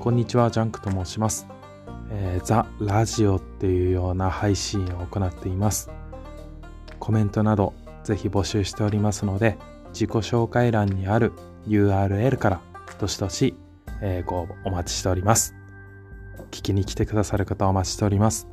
[0.00, 1.48] こんにちは、ジャンクと申します。
[2.10, 5.90] えーザ・ラジオっていうような配信を行っています。
[7.00, 9.58] コメントなどぜひ募集しておりますので、
[9.88, 11.32] 自己紹介欄にある
[11.66, 12.60] URL から
[13.00, 13.56] どしどし、
[14.00, 15.56] えーご応募お待ちしております。
[16.52, 18.46] 聞きに来てくださる方お待ちしております。